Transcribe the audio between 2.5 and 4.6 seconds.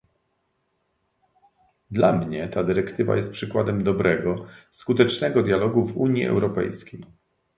dyrektywa jest przykładem dobrego,